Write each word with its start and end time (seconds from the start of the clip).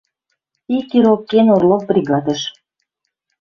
Ик 0.77 0.89
ирок 0.97 1.21
кен 1.29 1.47
Орлов 1.55 1.81
бригадыш 1.89 2.41